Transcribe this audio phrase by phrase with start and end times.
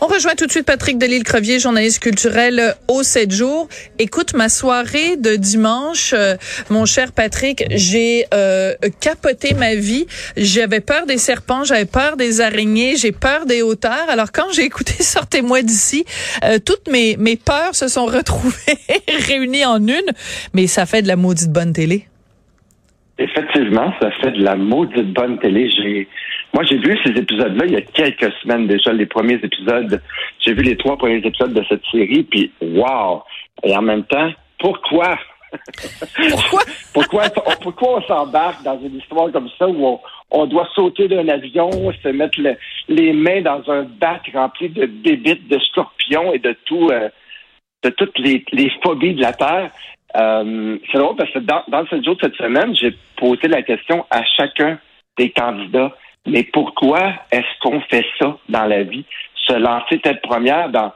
[0.00, 3.68] On rejoint tout de suite Patrick Delisle-Crevier, journaliste culturel au 7 jours.
[3.98, 6.36] Écoute, ma soirée de dimanche, euh,
[6.70, 10.06] mon cher Patrick, j'ai euh, capoté ma vie.
[10.36, 14.08] J'avais peur des serpents, j'avais peur des araignées, j'ai peur des hauteurs.
[14.08, 16.04] Alors quand j'ai écouté Sortez-moi d'ici,
[16.44, 18.54] euh, toutes mes, mes peurs se sont retrouvées
[19.26, 20.12] réunies en une,
[20.54, 22.06] mais ça fait de la maudite bonne télé.
[23.18, 25.68] Effectivement, ça fait de la maudite bonne télé.
[25.70, 26.08] J'ai
[26.54, 30.00] moi, j'ai vu ces épisodes-là il y a quelques semaines déjà, les premiers épisodes.
[30.40, 33.22] J'ai vu les trois premiers épisodes de cette série, puis wow!
[33.62, 35.18] Et en même temps, pourquoi?
[36.30, 36.60] Pourquoi?
[36.92, 37.22] pourquoi,
[37.62, 39.98] pourquoi on s'embarque dans une histoire comme ça où
[40.30, 41.70] on, doit sauter d'un avion,
[42.02, 42.38] se mettre
[42.86, 47.08] les mains dans un bac rempli de bébites, de scorpions et de tout, euh,
[47.82, 48.44] de toutes les,
[48.82, 49.70] phobies de la Terre?
[50.16, 53.62] Euh, c'est drôle parce que dans, dans le jour de cette semaine, j'ai posé la
[53.62, 54.78] question à chacun
[55.18, 55.92] des candidats
[56.28, 59.04] mais pourquoi est-ce qu'on fait ça dans la vie?
[59.46, 60.92] Se lancer tête première dans.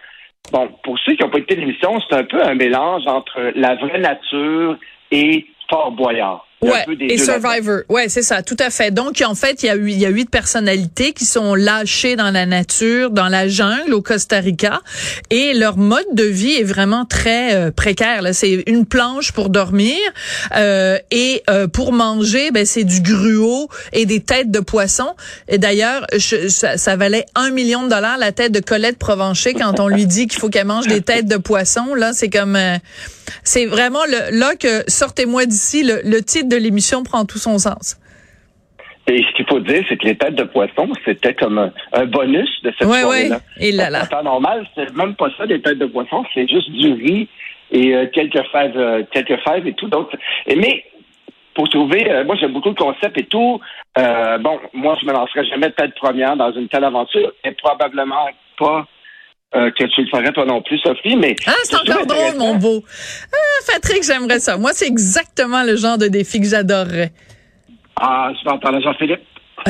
[0.53, 3.77] Bon, pour ceux qui n'ont pas été l'émission, c'est un peu un mélange entre la
[3.77, 4.77] vraie nature
[5.11, 6.47] et Fort Boyard.
[6.63, 7.81] Ouais, et Survivor.
[7.89, 8.93] Ouais, c'est ça, tout à fait.
[8.93, 12.31] Donc, en fait, il y a il y a huit personnalités qui sont lâchées dans
[12.31, 14.81] la nature, dans la jungle au Costa Rica,
[15.31, 18.23] et leur mode de vie est vraiment très euh, précaire.
[18.23, 19.97] Là, c'est une planche pour dormir
[20.57, 25.15] euh, et euh, pour manger, ben c'est du gruau et des têtes de poisson.
[25.49, 26.07] Et d'ailleurs,
[26.49, 30.07] ça, ça, valait un million de dollars la tête de Colette Provencher quand on lui
[30.07, 31.95] dit qu'il faut qu'elle mange des têtes de poisson.
[31.95, 32.77] Là, c'est comme euh,
[33.45, 35.83] c'est vraiment le, là que sortez-moi d'ici.
[35.83, 37.99] Le, le titre de l'émission prend tout son sens.
[39.09, 42.49] Et ce qu'il faut dire, c'est que les têtes de poisson, c'était comme un, bonus
[42.63, 43.41] de cette soirée-là.
[43.59, 44.05] Et là, là.
[44.05, 47.29] En temps normal, c'est même pas ça, les têtes de poisson, c'est juste du riz
[47.73, 49.89] et euh, quelques fèves, euh, quelques fèves et tout.
[49.89, 50.09] Donc,
[50.47, 50.85] mais
[51.55, 53.61] pour trouver, euh, moi j'aime beaucoup le concept et tout.
[53.97, 58.29] bon, moi je me lancerai jamais de tête première dans une telle aventure et probablement
[58.57, 58.87] pas
[59.53, 61.37] que tu le ferais toi non plus, Sophie, mais...
[61.47, 62.83] Ah, c'est encore drôle, mon beau.
[63.33, 64.57] Ah, Patrick, j'aimerais ça.
[64.57, 67.13] Moi, c'est exactement le genre de défi que j'adorerais.
[68.01, 69.21] Ah, je vais entendre Jean-Philippe.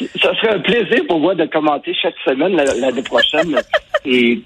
[0.00, 3.56] ça serait un plaisir pour moi de commenter chaque semaine l'année prochaine
[4.04, 4.42] et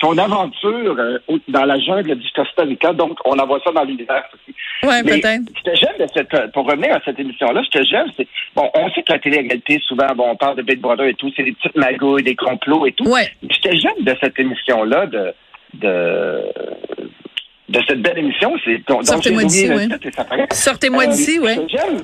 [0.00, 2.92] ton, aventure euh, dans la jungle du Costa Rica.
[2.92, 4.56] Donc, on envoie ça dans l'univers aussi.
[4.82, 5.42] Oui, peut-être.
[5.56, 8.26] Ce que j'aime de cette, euh, pour revenir à cette émission-là, ce que j'aime, c'est,
[8.56, 11.30] bon, on sait que la télé-réalité, souvent, bon, on parle de Big Brother et tout,
[11.36, 13.08] c'est des petites magouilles, des complots et tout.
[13.08, 13.30] Ouais.
[13.50, 15.32] Ce que j'aime de cette émission-là, de,
[15.74, 16.42] de,
[17.68, 19.88] de cette belle émission, c'est Sortez-moi d'ici, oui.
[20.52, 21.54] Sortez-moi euh, d'ici, oui.
[21.54, 22.02] Ce que j'aime,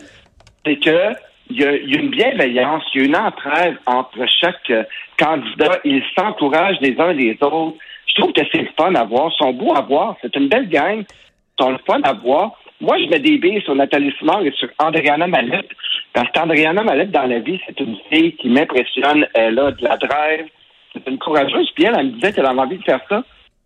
[0.65, 4.85] c'est que il y, a, une bienveillance, il y a une entraide entre chaque euh,
[5.19, 5.79] candidat.
[5.85, 7.77] Ils s'encouragent les uns les autres.
[8.07, 9.31] Je trouve que c'est le fun à voir.
[9.33, 10.17] Ils sont beaux à voir.
[10.23, 11.01] C'est une belle gang.
[11.01, 12.53] Ils sont le fun à voir.
[12.81, 15.69] Moi, je mets des billes sur Nathalie Simard et sur Andréana Mallette.
[16.13, 19.27] Parce qu'Andréana Mallette, dans la vie, c'est une fille qui m'impressionne.
[19.35, 20.47] Elle a de la drive.
[20.93, 21.71] C'est une courageuse.
[21.75, 23.23] Puis elle, elle me disait qu'elle avait envie de faire ça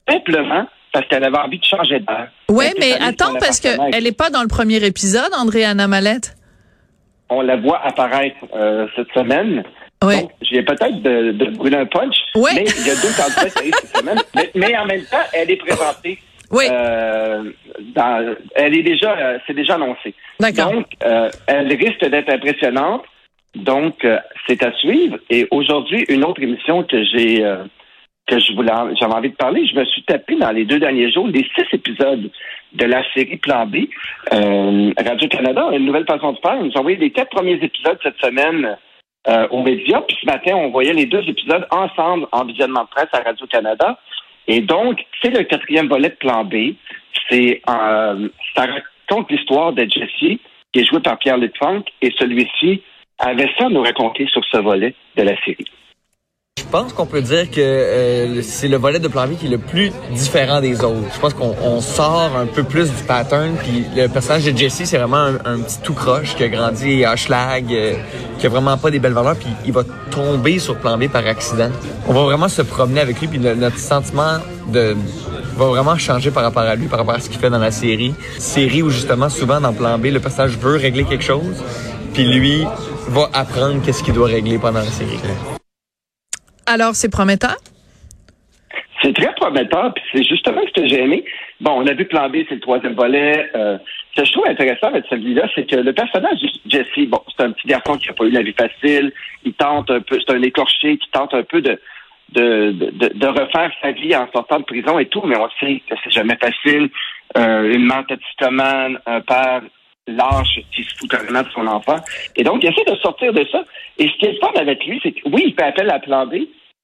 [0.08, 2.28] simplement parce qu'elle avait envie de changer d'air.
[2.48, 6.37] Oui, mais attends, parce qu'elle n'est pas dans le premier épisode, Andréana Mallette
[7.30, 9.62] on la voit apparaître euh, cette semaine.
[10.04, 10.20] Oui.
[10.20, 12.50] Donc, j'ai peut-être de, de brûler un punch, oui.
[12.54, 14.18] mais il y a deux candidats cette semaine.
[14.54, 16.18] Mais, en même temps, elle est présentée.
[16.50, 16.64] Oui.
[16.70, 17.50] Euh,
[17.94, 20.14] dans, elle est déjà, euh, c'est déjà annoncé.
[20.38, 20.72] D'accord.
[20.72, 23.02] Donc, euh, elle risque d'être impressionnante.
[23.56, 24.06] Donc,
[24.46, 25.18] c'est à suivre.
[25.30, 27.42] Et aujourd'hui, une autre émission que j'ai
[28.28, 29.66] que je voulais, j'avais envie de parler.
[29.66, 32.30] Je me suis tapé dans les deux derniers jours les six épisodes
[32.72, 33.86] de la série Plan B.
[34.32, 36.62] Euh, Radio-Canada a une nouvelle façon de faire.
[36.62, 38.76] Nous ont envoyé les quatre premiers épisodes cette semaine
[39.28, 40.00] euh, aux médias.
[40.02, 43.98] Puis ce matin, on voyait les deux épisodes ensemble en visionnement de presse à Radio-Canada.
[44.46, 46.74] Et donc, c'est le quatrième volet de Plan B.
[47.28, 50.38] C'est euh, ça raconte l'histoire de Jesse,
[50.72, 52.82] qui est joué par Pierre-Luc Funk, et celui-ci
[53.18, 55.66] avait ça à nous raconter sur ce volet de la série.
[56.58, 59.50] Je pense qu'on peut dire que euh, c'est le volet de plan vie qui est
[59.50, 61.06] le plus différent des autres.
[61.14, 63.54] Je pense qu'on sort un peu plus du pattern.
[63.62, 67.14] Puis le personnage de Jesse, c'est vraiment un, petit tout croche qui a grandi à
[67.14, 67.94] Schlag, euh,
[68.38, 69.36] qui a vraiment pas des belles valeurs.
[69.36, 71.70] Puis il va tomber sur plan B par accident.
[72.08, 73.28] On va vraiment se promener avec lui.
[73.28, 74.38] Puis notre sentiment
[74.72, 77.70] va vraiment changer par rapport à lui, par rapport à ce qu'il fait dans la
[77.70, 78.14] série.
[78.38, 81.62] Série où justement souvent dans plan B, le personnage veut régler quelque chose.
[82.14, 82.64] Puis lui
[83.10, 85.20] va apprendre qu'est-ce qu'il doit régler pendant la série.
[86.68, 87.56] Alors, c'est prometteur?
[89.02, 91.24] C'est très prometteur, puis c'est justement ce que j'ai aimé.
[91.60, 93.48] Bon, on a vu Plan B, c'est le troisième volet.
[93.54, 93.78] Euh,
[94.14, 97.44] ce que je trouve intéressant avec celui-là, c'est que le personnage de Jesse, bon, c'est
[97.44, 99.12] un petit garçon qui n'a pas eu la vie facile.
[99.44, 101.80] Il tente un peu, c'est un écorché qui tente un peu de,
[102.32, 105.94] de, de, refaire sa vie en sortant de prison et tout, mais on sait que
[106.04, 106.90] c'est jamais facile.
[107.36, 109.62] euh, une mère toxicomane, un père
[110.08, 111.96] lâche qui se fout carrément de son enfant.
[112.36, 113.64] Et donc, il essaie de sortir de ça.
[113.98, 116.26] Et ce qui est fort avec lui, c'est que oui, il fait appel à plan
[116.26, 116.34] B,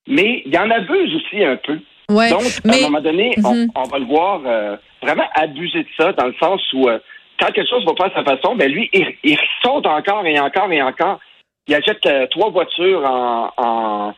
[0.07, 1.79] mais il en abuse aussi un peu.
[2.11, 2.75] Ouais, donc, mais...
[2.83, 3.69] à un moment donné, on, Mhm.
[3.75, 6.99] on va le voir euh, vraiment abuser de ça, dans le sens où euh,
[7.41, 10.39] quand quelque chose va pas à sa façon, ben lui, il, il saute encore et
[10.39, 11.19] encore et encore.
[11.67, 14.15] Il achète euh, trois voitures en, en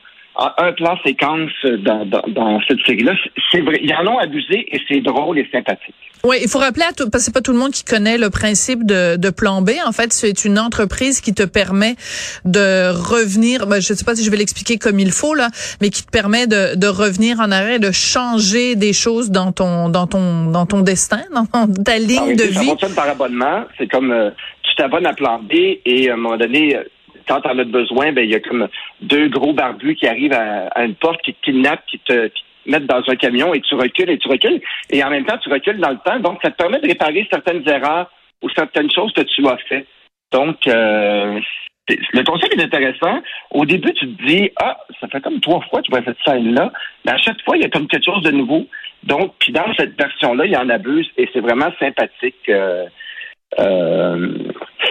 [0.59, 3.13] un plan séquence dans, dans, dans cette série-là.
[3.51, 5.95] C'est vrai, ils en ont abusé et c'est drôle et sympathique.
[6.25, 8.19] Oui, il faut rappeler à tout, parce que c'est pas tout le monde qui connaît
[8.19, 9.71] le principe de, de plan B.
[9.87, 11.95] En fait, c'est une entreprise qui te permet
[12.45, 15.49] de revenir, ben, je sais pas si je vais l'expliquer comme il faut, là,
[15.81, 19.89] mais qui te permet de, de revenir en arrêt, de changer des choses dans ton,
[19.89, 21.47] dans ton, dans ton destin, dans
[21.85, 22.67] ta ligne Ah oui, de ça vie.
[22.67, 23.65] fonctionne par abonnement.
[23.79, 24.31] C'est comme euh,
[24.63, 25.53] tu t'abonnes à plan B
[25.85, 26.83] et à un moment donné, euh,
[27.27, 28.69] quand tu en as besoin, ben il y a comme
[29.01, 32.31] deux gros barbus qui arrivent à, une porte, qui te kidnappent, qui te,
[32.67, 34.61] mettent dans un camion et tu recules et tu recules.
[34.91, 36.19] Et en même temps, tu recules dans le temps.
[36.21, 38.11] Donc, ça te permet de réparer certaines erreurs
[38.43, 39.87] ou certaines choses que tu as fait.
[40.33, 41.41] Donc, euh,
[41.89, 43.23] le concept est intéressant.
[43.53, 46.19] Au début, tu te dis, ah, ça fait comme trois fois que tu vois cette
[46.25, 46.73] scène-là.
[47.05, 48.67] Mais à chaque fois, il y a comme quelque chose de nouveau.
[49.05, 52.49] Donc, puis dans cette version-là, il en abuse et c'est vraiment sympathique.
[52.49, 52.87] euh,
[53.61, 54.35] euh,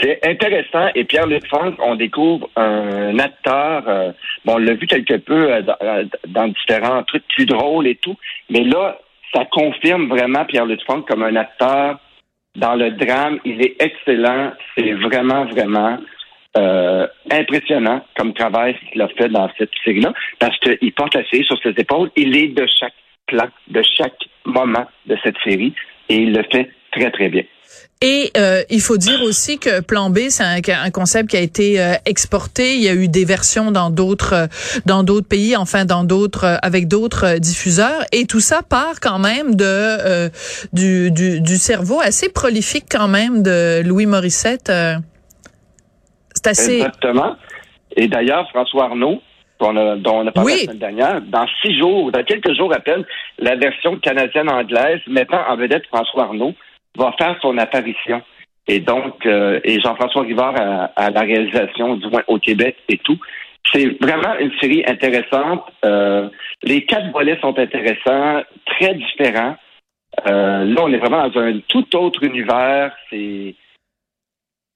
[0.05, 0.89] c'est intéressant.
[0.93, 4.11] Et Pierre-Luc Funk, on découvre un acteur, euh,
[4.45, 7.95] bon, on l'a vu quelque peu euh, dans, euh, dans différents trucs plus drôles et
[7.95, 8.15] tout,
[8.49, 8.99] mais là,
[9.33, 11.99] ça confirme vraiment Pierre-Luc Funk comme un acteur
[12.55, 13.39] dans le drame.
[13.45, 14.51] Il est excellent.
[14.77, 15.97] C'est vraiment, vraiment
[17.31, 21.61] impressionnant comme travail qu'il a fait dans cette série-là, parce qu'il porte la série sur
[21.61, 22.09] ses épaules.
[22.15, 22.93] Il est de chaque
[23.27, 25.73] plan, de chaque moment de cette série,
[26.07, 27.43] et il le fait très, très bien.
[28.01, 31.39] Et euh, il faut dire aussi que Plan B, c'est un, un concept qui a
[31.39, 32.75] été euh, exporté.
[32.75, 34.47] Il y a eu des versions dans d'autres euh,
[34.85, 38.01] dans d'autres pays, enfin dans d'autres euh, avec d'autres euh, diffuseurs.
[38.11, 40.29] Et tout ça part quand même de euh,
[40.73, 44.69] du, du, du cerveau assez prolifique quand même de Louis Morissette.
[44.69, 44.95] euh.
[46.35, 46.75] c'est assez.
[46.77, 47.35] Exactement.
[47.95, 49.21] Et d'ailleurs, François Arnaud,
[49.57, 50.57] qu'on a- dont on a parlé Oui.
[50.59, 53.03] la semaine dernière, dans six jours, dans quelques jours à peine,
[53.39, 56.53] la version canadienne-anglaise mettant en vedette François Arnaud
[56.95, 58.21] va faire son apparition.
[58.67, 60.55] Et donc, euh, et Jean-François Rivard
[60.95, 63.19] à, la réalisation, du moins au Québec et tout.
[63.71, 65.63] C'est vraiment une série intéressante.
[65.83, 66.29] Euh,
[66.63, 69.55] les quatre volets sont intéressants, très différents.
[70.27, 72.91] Euh, là, on est vraiment dans un tout autre univers.
[73.09, 73.55] C'est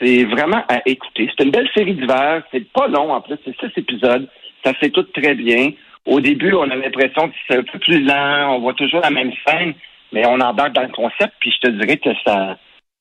[0.02, 1.30] c'est vraiment à écouter.
[1.30, 2.44] C'est une belle série d'hiver.
[2.52, 3.36] C'est pas long, en plus.
[3.44, 4.28] C'est six épisodes.
[4.64, 5.72] Ça s'écoute très bien.
[6.06, 8.56] Au début, on a l'impression que c'est un peu plus lent.
[8.56, 9.74] On voit toujours la même scène,
[10.12, 11.34] mais on embarque dans le concept.
[11.40, 12.58] Puis je te dirais que ça,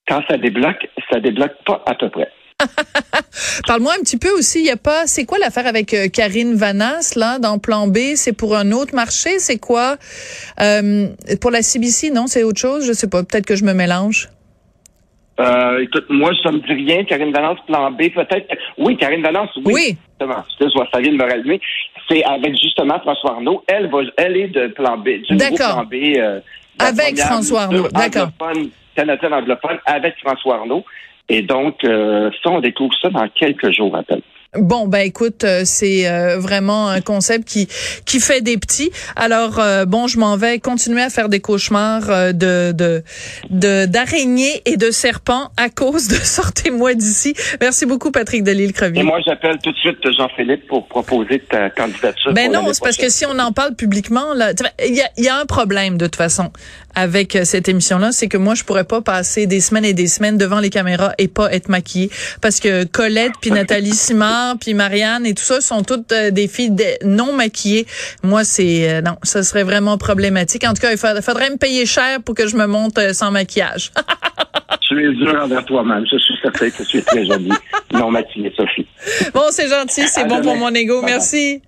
[0.09, 2.29] quand ça débloque, ça débloque pas à peu près.
[3.69, 4.61] Parle-moi un petit peu aussi.
[4.61, 5.07] Il y a pas.
[5.07, 7.99] C'est quoi l'affaire avec euh, Karine Vanas là dans Plan B?
[8.17, 9.39] C'est pour un autre marché?
[9.39, 9.97] C'est quoi
[10.61, 11.07] Euh,
[11.41, 12.85] Pour la CBC Non, c'est autre chose?
[12.87, 13.23] Je sais pas.
[13.23, 14.29] Peut-être que je me mélange.
[15.41, 17.05] Euh, écoute, moi, ça me dit rien.
[17.05, 18.49] Karine Valence, plan B, peut-être.
[18.77, 19.73] Oui, Karine Valence, oui.
[19.73, 19.97] Oui.
[20.21, 21.61] Justement, ça vient de me rallumer.
[22.11, 23.63] C'est avec justement François Arnaud.
[23.69, 25.75] Elle va, elle est de plan B, du nouveau D'accord.
[25.75, 25.95] plan B.
[26.17, 26.41] euh,
[26.79, 28.31] Avec François Arnaud, d'accord.
[28.95, 30.85] Canadienne anglophone avec François Arnaud.
[31.29, 34.23] Et donc, euh, ça, on découvre ça dans quelques jours à peine.
[34.57, 37.69] Bon, ben écoute, euh, c'est euh, vraiment un concept qui
[38.07, 38.91] qui fait des petits.
[39.15, 43.03] Alors euh, bon, je m'en vais continuer à faire des cauchemars de de
[43.51, 47.35] de d'araignées et de serpents à cause de sortez-moi d'ici.
[47.61, 49.03] Merci beaucoup Patrick Delisle Et Crevier.
[49.03, 52.33] moi, j'appelle tout de suite Jean-Philippe pour proposer ta candidature.
[52.33, 54.53] Ben non, c'est parce que si on en parle publiquement, là,
[54.83, 56.51] il y a, il y a un problème de toute façon
[56.99, 60.09] avec euh, cette émission-là, c'est que moi je pourrais pas passer des semaines et des
[60.09, 62.11] semaines devant les caméras et pas être maquillée
[62.43, 66.49] parce que Colette puis Nathalie Simard puis Marianne et tout ça sont toutes euh, des
[66.49, 66.75] filles
[67.05, 67.87] non maquillées.
[68.23, 70.65] Moi c'est euh, non, ça serait vraiment problématique.
[70.65, 73.31] En tout cas, il fa- faudrait me payer cher pour que je me monte sans
[73.31, 73.93] maquillage.
[74.81, 76.05] Tu es dur envers toi-même.
[76.11, 77.51] Je suis certain que tu es très jolie.
[77.93, 78.87] non maquillée, Sophie.
[79.35, 81.03] bon, c'est gentil, c'est bon pour mon ego.
[81.03, 81.13] Bye bye.
[81.13, 81.63] Merci.